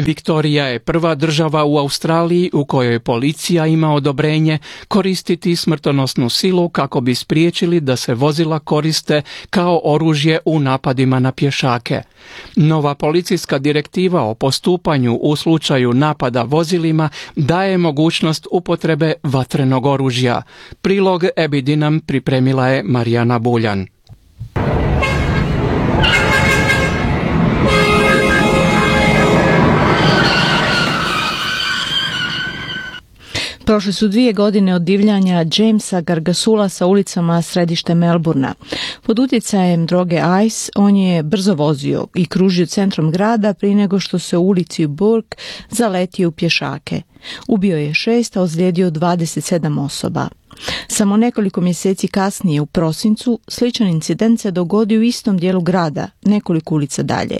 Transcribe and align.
Viktorija 0.00 0.66
je 0.66 0.78
prva 0.78 1.14
država 1.14 1.64
u 1.64 1.78
Australiji 1.78 2.50
u 2.52 2.64
kojoj 2.64 3.00
policija 3.00 3.66
ima 3.66 3.94
odobrenje 3.94 4.58
koristiti 4.88 5.56
smrtonosnu 5.56 6.30
silu 6.30 6.68
kako 6.68 7.00
bi 7.00 7.14
spriječili 7.14 7.80
da 7.80 7.96
se 7.96 8.14
vozila 8.14 8.58
koriste 8.58 9.22
kao 9.50 9.80
oružje 9.84 10.38
u 10.44 10.60
napadima 10.60 11.18
na 11.18 11.32
pješake. 11.32 12.02
Nova 12.56 12.94
policijska 12.94 13.58
direktiva 13.58 14.22
o 14.22 14.34
postupanju 14.34 15.14
u 15.14 15.36
slučaju 15.36 15.92
napada 15.94 16.42
vozilima 16.42 17.08
daje 17.36 17.78
mogućnost 17.78 18.46
upotrebe 18.50 19.14
vatrenog 19.22 19.86
oružja. 19.86 20.42
Prilog 20.82 21.24
Ebidinam 21.36 22.00
pripremila 22.00 22.68
je 22.68 22.82
Marijana 22.82 23.38
Buljan. 23.38 23.86
Prošle 33.70 33.92
su 33.92 34.08
dvije 34.08 34.32
godine 34.32 34.74
od 34.74 34.82
divljanja 34.82 35.44
Jamesa 35.56 36.00
Gargasula 36.00 36.68
sa 36.68 36.86
ulicama 36.86 37.42
središte 37.42 37.94
Melburna. 37.94 38.54
Pod 39.02 39.18
utjecajem 39.18 39.86
droge 39.86 40.20
Ice 40.46 40.72
on 40.76 40.96
je 40.96 41.22
brzo 41.22 41.54
vozio 41.54 42.06
i 42.14 42.26
kružio 42.26 42.66
centrom 42.66 43.10
grada 43.10 43.54
prije 43.54 43.74
nego 43.74 44.00
što 44.00 44.18
se 44.18 44.36
u 44.36 44.42
ulici 44.42 44.86
Burke 44.86 45.36
zaletio 45.70 46.28
u 46.28 46.32
pješake. 46.32 47.02
Ubio 47.48 47.76
je 47.76 47.94
šest, 47.94 48.36
a 48.36 48.42
ozlijedio 48.42 48.90
27 48.90 49.84
osoba. 49.84 50.28
Samo 50.88 51.16
nekoliko 51.16 51.60
mjeseci 51.60 52.08
kasnije 52.08 52.60
u 52.60 52.66
prosincu 52.66 53.40
sličan 53.48 53.88
incident 53.88 54.40
se 54.40 54.50
dogodio 54.50 55.00
u 55.00 55.02
istom 55.02 55.38
dijelu 55.38 55.60
grada, 55.60 56.08
nekoliko 56.22 56.74
ulica 56.74 57.02
dalje. 57.02 57.38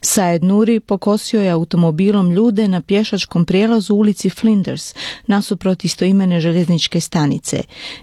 Saed 0.00 0.44
Nuri 0.44 0.80
pokosio 0.80 1.42
je 1.42 1.50
automobilom 1.50 2.30
ljude 2.30 2.68
na 2.68 2.80
pješačkom 2.80 3.44
prijelazu 3.44 3.94
u 3.94 3.98
ulici 3.98 4.30
Flinders, 4.30 4.94
nasuprot 5.26 5.84
istoimene 5.84 6.40
željezničke 6.40 7.00
stanice. 7.00 7.62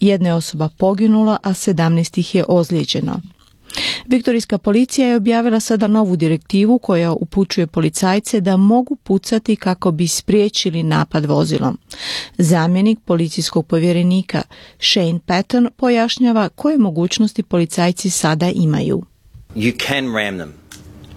Jedna 0.00 0.28
je 0.28 0.34
osoba 0.34 0.68
poginula, 0.78 1.38
a 1.42 1.50
17 1.50 2.18
ih 2.18 2.34
je 2.34 2.44
ozlijeđeno. 2.48 3.20
Viktorijska 4.06 4.58
policija 4.58 5.08
je 5.08 5.16
objavila 5.16 5.60
sada 5.60 5.86
novu 5.86 6.16
direktivu 6.16 6.78
koja 6.78 7.12
upućuje 7.12 7.66
policajce 7.66 8.40
da 8.40 8.56
mogu 8.56 8.96
pucati 8.96 9.56
kako 9.56 9.90
bi 9.90 10.08
spriječili 10.08 10.82
napad 10.82 11.24
vozilom. 11.26 11.78
Zamjenik 12.42 12.98
policijskog 13.04 13.66
povjerenika 13.66 14.42
Shane 14.78 15.20
Patton 15.26 15.68
pojašnjava 15.76 16.48
koje 16.48 16.78
mogućnosti 16.78 17.42
policajci 17.42 18.10
sada 18.10 18.50
imaju. 18.54 19.02
You 19.54 19.86
can 19.86 20.14
ram 20.14 20.38
them. 20.38 20.52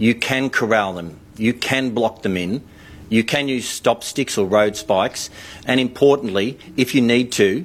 You 0.00 0.28
can 0.28 0.50
corral 0.58 0.94
them. 0.94 1.10
You 1.38 1.52
can 1.68 1.94
block 1.94 2.22
them 2.22 2.36
in. 2.36 2.60
You 3.10 3.28
can 3.28 3.48
use 3.58 3.68
stop 3.68 4.02
sticks 4.02 4.38
or 4.38 4.48
road 4.48 4.76
spikes. 4.76 5.30
And 5.66 5.80
importantly, 5.80 6.54
if 6.76 6.94
you 6.94 7.02
need 7.02 7.28
to, 7.30 7.64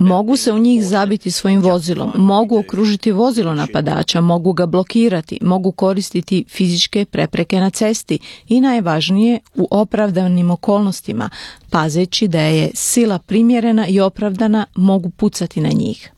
Mogu 0.00 0.36
se 0.36 0.52
u 0.52 0.58
njih 0.58 0.84
zabiti 0.84 1.30
svojim 1.30 1.60
vozilom, 1.60 2.12
mogu 2.14 2.58
okružiti 2.58 3.12
vozilo 3.12 3.54
napadača, 3.54 4.20
mogu 4.20 4.52
ga 4.52 4.66
blokirati, 4.66 5.38
mogu 5.42 5.72
koristiti 5.72 6.44
fizičke 6.48 7.04
prepreke 7.04 7.60
na 7.60 7.70
cesti 7.70 8.18
i 8.48 8.60
najvažnije 8.60 9.40
u 9.54 9.68
opravdanim 9.70 10.50
okolnostima, 10.50 11.30
pazeći 11.70 12.28
da 12.28 12.40
je 12.40 12.70
sila 12.74 13.18
primjerena 13.18 13.86
i 13.86 14.00
opravdana, 14.00 14.66
mogu 14.74 15.10
pucati 15.10 15.60
na 15.60 15.68
njih. 15.68 16.12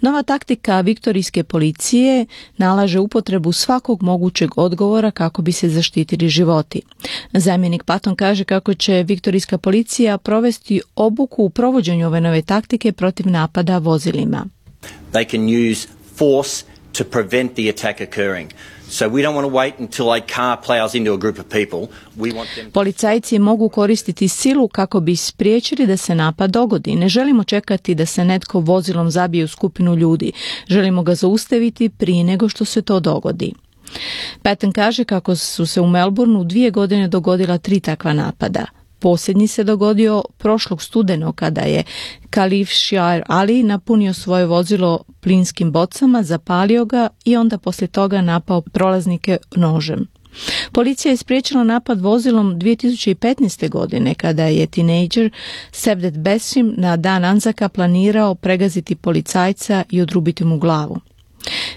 Nova 0.00 0.22
taktika 0.22 0.80
viktorijske 0.80 1.44
policije 1.44 2.26
nalaže 2.56 2.98
upotrebu 2.98 3.52
svakog 3.52 4.02
mogućeg 4.02 4.58
odgovora 4.58 5.10
kako 5.10 5.42
bi 5.42 5.52
se 5.52 5.68
zaštitili 5.68 6.28
životi. 6.28 6.82
Zamjenik 7.32 7.84
Paton 7.84 8.16
kaže 8.16 8.44
kako 8.44 8.74
će 8.74 9.02
viktorijska 9.02 9.58
policija 9.58 10.18
provesti 10.18 10.80
obuku 10.96 11.44
u 11.44 11.50
provođenju 11.50 12.06
ove 12.06 12.20
nove 12.20 12.42
taktike 12.42 12.92
protiv 12.92 13.28
napada 13.28 13.78
vozilima. 13.78 14.46
They 15.12 15.30
can 15.30 15.70
use 15.70 15.88
force 16.16 16.64
to 16.92 17.04
prevent 17.04 17.54
the 17.54 17.68
attack 17.68 18.00
occurring. 18.00 18.50
Policajci 22.72 23.38
mogu 23.38 23.68
koristiti 23.68 24.28
silu 24.28 24.68
kako 24.68 25.00
bi 25.00 25.16
spriječili 25.16 25.86
da 25.86 25.96
se 25.96 26.14
napad 26.14 26.50
dogodi. 26.50 26.96
Ne 26.96 27.08
želimo 27.08 27.44
čekati 27.44 27.94
da 27.94 28.06
se 28.06 28.24
netko 28.24 28.60
vozilom 28.60 29.10
zabije 29.10 29.44
u 29.44 29.48
skupinu 29.48 29.94
ljudi. 29.94 30.32
Želimo 30.68 31.02
ga 31.02 31.14
zaustaviti 31.14 31.88
prije 31.88 32.24
nego 32.24 32.48
što 32.48 32.64
se 32.64 32.82
to 32.82 33.00
dogodi. 33.00 33.52
Patton 34.42 34.72
kaže 34.72 35.04
kako 35.04 35.36
su 35.36 35.66
se 35.66 35.80
u 35.80 35.86
Melbourneu 35.86 36.44
dvije 36.44 36.70
godine 36.70 37.08
dogodila 37.08 37.58
tri 37.58 37.80
takva 37.80 38.12
napada. 38.12 38.79
Posljednji 39.00 39.46
se 39.46 39.64
dogodio 39.64 40.22
prošlog 40.38 40.82
studenog 40.82 41.34
kada 41.34 41.60
je 41.60 41.84
Kalif 42.30 42.68
Shiar 42.68 43.22
Ali 43.26 43.62
napunio 43.62 44.14
svoje 44.14 44.46
vozilo 44.46 45.04
plinskim 45.20 45.72
bocama, 45.72 46.22
zapalio 46.22 46.84
ga 46.84 47.08
i 47.24 47.36
onda 47.36 47.58
poslije 47.58 47.88
toga 47.88 48.22
napao 48.22 48.60
prolaznike 48.60 49.38
nožem. 49.56 50.06
Policija 50.72 51.10
je 51.10 51.16
spriječila 51.16 51.64
napad 51.64 52.00
vozilom 52.00 52.58
2015. 52.58 53.68
godine 53.68 54.14
kada 54.14 54.44
je 54.44 54.66
tinejdžer 54.66 55.30
Sevdet 55.72 56.18
Besim 56.18 56.74
na 56.76 56.96
dan 56.96 57.24
Anzaka 57.24 57.68
planirao 57.68 58.34
pregaziti 58.34 58.94
policajca 58.94 59.84
i 59.90 60.00
odrubiti 60.00 60.44
mu 60.44 60.58
glavu. 60.58 61.00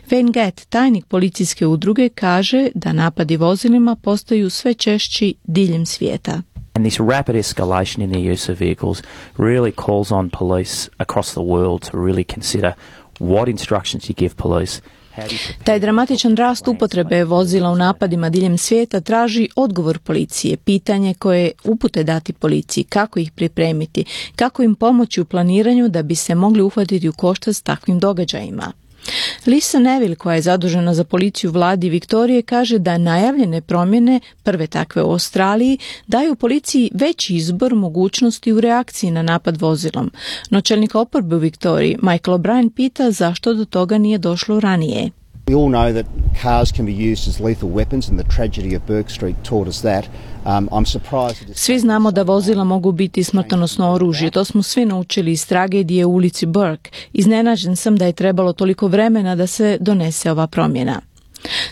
Wayne 0.10 0.32
Gatt, 0.32 0.66
tajnik 0.70 1.06
policijske 1.06 1.68
udruge, 1.68 2.10
kaže 2.10 2.70
da 2.76 2.94
napadi 2.94 3.38
vozilima 3.38 3.96
postaju 3.96 4.50
sve 4.50 4.74
češći 4.74 5.34
diljem 5.44 5.86
svijeta. 5.86 6.42
And 6.76 6.86
this 6.86 7.00
rapid 7.00 7.36
escalation 7.36 8.02
in 8.04 8.12
the 8.12 8.34
use 8.34 8.52
of 8.52 8.60
vehicles 8.60 9.04
really 9.38 9.72
calls 9.72 10.12
on 10.12 10.30
police 10.30 10.90
across 10.98 11.34
the 11.34 11.42
world 11.42 11.82
to 11.92 11.98
really 11.98 12.24
consider 12.24 12.74
what 13.20 13.48
instructions 13.48 14.10
you 14.10 14.16
give 14.16 14.36
police 14.36 14.82
taj 15.64 15.80
dramatičan 15.80 16.36
rast 16.36 16.68
upotrebe 16.68 17.24
vozila 17.24 17.70
u 17.70 17.76
napadima 17.76 18.30
diljem 18.30 18.58
svijeta 18.58 19.02
traži 19.02 19.50
odgovor 19.56 20.00
policije, 20.00 20.58
pitanje 20.58 21.14
koje 21.14 21.52
upute 21.64 22.04
dati 22.04 22.34
policiji, 22.34 22.84
kako 22.84 23.20
ih 23.20 23.32
pripremiti, 23.32 24.06
kako 24.36 24.64
im 24.64 24.76
pomoći 24.76 25.22
u 25.22 25.26
planiranju 25.26 25.90
da 25.90 26.04
bi 26.04 26.16
se 26.16 26.36
mogli 26.36 26.62
uhvatiti 26.62 27.10
u 27.10 27.14
koštac 27.14 27.56
s 27.56 27.62
takvim 27.62 28.00
događajima. 28.00 28.72
Lisa 29.46 29.80
Neville, 29.80 30.16
koja 30.16 30.36
je 30.36 30.42
zadužena 30.42 30.94
za 30.94 31.04
policiju 31.04 31.52
vladi 31.52 31.90
Viktorije, 31.90 32.42
kaže 32.42 32.80
da 32.80 32.98
najavljene 32.98 33.62
promjene, 33.62 34.20
prve 34.44 34.68
takve 34.68 35.04
u 35.04 35.12
Australiji, 35.12 35.78
daju 36.08 36.36
policiji 36.36 36.92
veći 36.94 37.36
izbor 37.36 37.76
mogućnosti 37.76 38.52
u 38.52 38.62
reakciji 38.62 39.12
na 39.12 39.22
napad 39.22 39.62
vozilom. 39.62 40.12
No 40.50 40.62
čelnik 40.62 40.96
oporbe 40.96 41.36
u 41.36 41.40
Viktoriji, 41.40 41.98
Michael 42.02 42.38
O'Brien, 42.38 42.70
pita 42.70 43.12
zašto 43.12 43.54
do 43.54 43.66
toga 43.66 43.98
nije 43.98 44.18
došlo 44.18 44.60
ranije. 44.60 45.12
We 45.48 45.56
all 45.56 45.70
know 45.70 45.94
that 45.94 46.06
cars 46.42 46.72
can 46.72 46.86
be 46.86 46.94
used 46.94 47.28
as 47.28 47.40
lethal 47.40 47.70
weapons 47.70 48.10
and 48.10 48.20
the 48.20 48.36
tragedy 48.36 48.76
of 48.76 48.82
Burke 48.88 49.10
Street 49.10 49.36
taught 49.44 49.68
us 49.68 49.82
that. 49.82 50.06
Um, 50.46 50.70
I'm 50.72 50.86
surprised 50.86 51.56
svi 51.56 51.80
znamo 51.80 52.12
da 52.12 52.24
vozila 52.24 52.64
mogu 52.64 52.92
biti 52.92 53.24
smrtonosno 53.24 53.92
oružje. 53.92 54.32
To 54.32 54.46
smo 54.46 54.64
svi 54.64 54.86
naučili 54.86 55.32
iz 55.32 55.48
tragedije 55.48 56.06
u 56.06 56.14
ulici 56.14 56.46
Burke. 56.46 56.92
Iznenađen 57.14 57.76
sam 57.76 57.98
da 57.98 58.06
je 58.06 58.14
trebalo 58.14 58.54
toliko 58.54 58.88
vremena 58.88 59.36
da 59.36 59.48
se 59.48 59.78
donese 59.82 60.32
ova 60.32 60.48
promjena. 60.48 61.02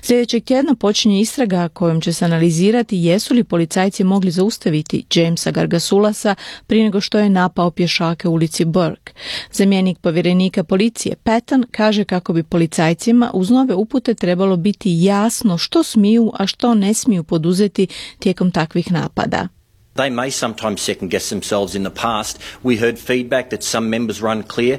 Sljedećeg 0.02 0.44
tjedna 0.44 0.76
počinje 0.76 1.20
istraga 1.22 1.70
kojom 1.70 2.02
će 2.02 2.14
se 2.14 2.26
analizirati 2.26 2.98
jesu 2.98 3.34
li 3.34 3.44
policajci 3.44 4.04
mogli 4.04 4.32
zaustaviti 4.32 5.06
Jamesa 5.16 5.52
Gargasulasa 5.52 6.36
prije 6.68 6.84
nego 6.84 7.02
što 7.02 7.20
je 7.20 7.30
napao 7.30 7.72
pješake 7.72 8.28
u 8.28 8.34
ulici 8.34 8.66
Burke. 8.66 9.14
Zamjenik 9.52 10.00
povjerenika 10.00 10.64
policije 10.64 11.16
Patton 11.16 11.66
kaže 11.72 12.04
kako 12.04 12.34
bi 12.34 12.44
policajcima 12.44 13.32
uz 13.34 13.50
nove 13.50 13.76
upute 13.76 14.14
trebalo 14.14 14.58
biti 14.58 15.04
jasno 15.04 15.58
što 15.58 15.84
smiju, 15.84 16.32
a 16.40 16.48
što 16.48 16.74
ne 16.74 16.94
smiju 16.94 17.24
poduzeti 17.24 17.88
tijekom 18.20 18.52
takvih 18.52 18.92
napada. 18.92 19.48
They 19.96 20.10
may 20.10 20.32
sometimes 20.32 20.80
second 20.80 21.12
guess 21.12 21.30
themselves 21.30 21.76
in 21.76 21.84
the 21.84 22.02
past. 22.02 22.40
We 22.64 22.80
heard 22.80 22.98
feedback 22.98 23.50
that 23.50 23.64
some 23.64 23.90
members 23.90 24.22
were 24.22 24.32
unclear. 24.32 24.78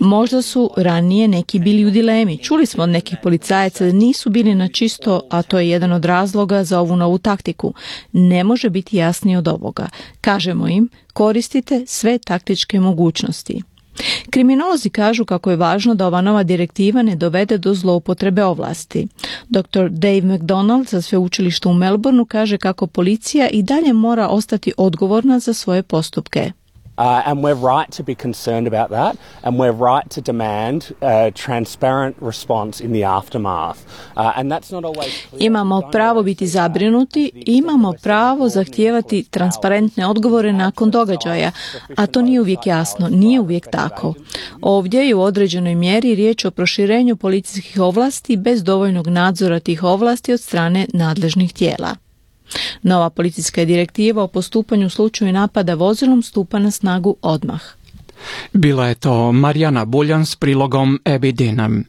Možda 0.00 0.42
su 0.42 0.70
ranije 0.76 1.28
neki 1.28 1.58
bili 1.58 1.86
u 1.86 1.90
dilemi. 1.90 2.38
Čuli 2.38 2.66
smo 2.66 2.82
od 2.82 2.88
nekih 2.88 3.18
policajaca 3.22 3.84
da 3.84 3.92
nisu 3.92 4.30
bili 4.30 4.54
na 4.54 4.68
čisto, 4.68 5.20
a 5.30 5.42
to 5.42 5.58
je 5.58 5.70
jedan 5.70 5.92
od 5.92 6.04
razloga 6.04 6.64
za 6.64 6.80
ovu 6.80 6.96
novu 6.96 7.18
taktiku. 7.18 7.74
Ne 8.12 8.44
može 8.44 8.70
biti 8.70 8.96
jasnije 8.96 9.38
od 9.38 9.48
ovoga. 9.48 9.88
Kažemo 10.20 10.68
im, 10.68 10.88
koristite 11.12 11.84
sve 11.86 12.18
taktičke 12.18 12.80
mogućnosti. 12.80 13.62
Kriminolozi 14.30 14.90
kažu 14.90 15.24
kako 15.24 15.50
je 15.50 15.56
važno 15.56 15.94
da 15.94 16.06
ova 16.06 16.20
nova 16.20 16.42
direktiva 16.42 17.02
ne 17.02 17.16
dovede 17.16 17.58
do 17.58 17.74
zloupotrebe 17.74 18.44
ovlasti. 18.44 19.06
Dr. 19.48 19.88
Dave 19.90 20.22
McDonald 20.22 20.88
sa 20.88 21.02
sveučilišta 21.02 21.68
u 21.68 21.74
Melbourneu 21.74 22.24
kaže 22.24 22.58
kako 22.58 22.86
policija 22.86 23.48
i 23.48 23.62
dalje 23.62 23.92
mora 23.92 24.28
ostati 24.28 24.72
odgovorna 24.76 25.38
za 25.38 25.54
svoje 25.54 25.82
postupke. 25.82 26.52
Uh, 26.96 27.22
and 27.26 27.42
we're 27.42 27.54
right 27.54 27.90
to 27.96 28.02
be 28.04 28.14
concerned 28.14 28.66
about 28.74 28.90
that, 28.90 29.16
and 29.42 29.58
we're 29.58 29.72
right 29.72 30.08
to 30.10 30.20
demand 30.20 30.94
a 31.00 31.30
transparent 31.30 32.16
response 32.20 32.84
in 32.84 32.92
the 32.92 33.02
aftermath. 33.02 33.78
Uh, 34.16 34.32
and 34.36 34.52
that's 34.52 34.70
not 34.70 34.84
always 34.84 35.12
clear. 35.30 35.42
Imamo 35.42 35.80
pravo 35.92 36.22
biti 36.22 36.46
zabrinuti 36.46 37.30
i 37.34 37.56
imamo 37.56 37.92
pravo 38.02 38.48
zahtijevati 38.48 39.24
transparentne 39.30 40.06
odgovore 40.06 40.52
nakon 40.52 40.90
događaja, 40.90 41.50
a 41.96 42.06
to 42.06 42.22
nije 42.22 42.40
uvijek 42.40 42.66
jasno, 42.66 43.08
nije 43.08 43.40
uvijek 43.40 43.70
tako. 43.70 44.14
Ovdje 44.62 45.08
je 45.08 45.14
u 45.14 45.22
određenoj 45.22 45.74
mjeri 45.74 46.14
riječ 46.14 46.44
o 46.44 46.50
proširenju 46.50 47.16
policijskih 47.16 47.80
ovlasti 47.80 48.36
bez 48.36 48.64
dovoljnog 48.64 49.06
nadzora 49.08 49.60
tih 49.60 49.82
ovlasti 49.82 50.32
od 50.32 50.40
strane 50.40 50.86
nadležnih 50.92 51.52
tijela. 51.52 51.96
Nova 52.82 53.10
policijska 53.10 53.64
direktiva 53.64 54.22
o 54.22 54.28
postupanju 54.28 54.86
u 54.86 54.90
slučaju 54.90 55.32
napada 55.32 55.74
vozilom 55.74 56.22
stupa 56.22 56.58
na 56.58 56.70
snagu 56.70 57.16
odmah. 57.22 57.62
Bila 58.52 58.86
je 58.86 58.94
to 58.94 59.32
Marijana 59.32 59.84
Buljan 59.84 60.26
s 60.26 60.36
prilogom 60.36 61.00
Ebidinem. 61.04 61.84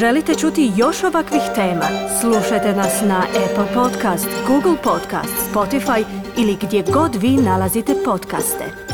Želite 0.00 0.34
čuti 0.34 0.72
još 0.76 1.04
ovakvih 1.04 1.42
tema? 1.54 1.86
Slušajte 2.20 2.72
nas 2.72 3.00
na 3.02 3.22
Apple 3.28 3.74
Podcast, 3.74 4.28
Google 4.46 4.82
Podcast, 4.82 5.34
Spotify 5.52 6.04
ili 6.38 6.56
gdje 6.62 6.84
god 6.92 7.22
vi 7.22 7.30
nalazite 7.30 7.94
podcaste. 8.04 8.89